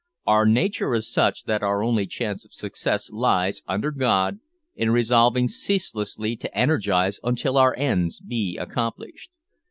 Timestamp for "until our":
7.21-7.75